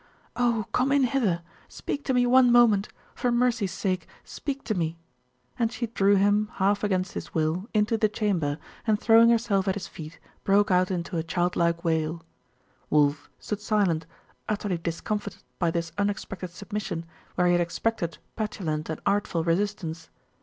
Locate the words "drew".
5.85-6.15